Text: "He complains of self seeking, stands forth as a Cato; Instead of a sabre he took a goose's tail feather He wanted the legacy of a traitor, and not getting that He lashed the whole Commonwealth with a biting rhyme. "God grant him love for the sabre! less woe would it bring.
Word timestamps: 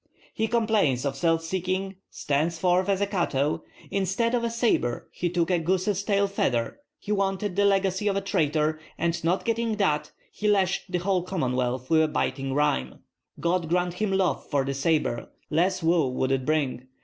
"He 0.33 0.47
complains 0.47 1.05
of 1.05 1.15
self 1.15 1.43
seeking, 1.43 1.97
stands 2.09 2.57
forth 2.57 2.89
as 2.89 3.01
a 3.01 3.05
Cato; 3.05 3.63
Instead 3.91 4.33
of 4.33 4.43
a 4.43 4.49
sabre 4.49 5.07
he 5.11 5.29
took 5.29 5.51
a 5.51 5.59
goose's 5.59 6.01
tail 6.03 6.27
feather 6.27 6.79
He 6.97 7.11
wanted 7.11 7.55
the 7.55 7.65
legacy 7.65 8.07
of 8.07 8.15
a 8.15 8.21
traitor, 8.21 8.79
and 8.97 9.23
not 9.23 9.45
getting 9.45 9.75
that 9.75 10.11
He 10.31 10.47
lashed 10.47 10.91
the 10.91 10.97
whole 10.97 11.21
Commonwealth 11.21 11.91
with 11.91 12.01
a 12.01 12.07
biting 12.07 12.53
rhyme. 12.55 13.01
"God 13.39 13.69
grant 13.69 13.93
him 13.93 14.11
love 14.11 14.43
for 14.49 14.65
the 14.65 14.73
sabre! 14.73 15.29
less 15.51 15.83
woe 15.83 16.07
would 16.07 16.31
it 16.31 16.45
bring. 16.47 16.87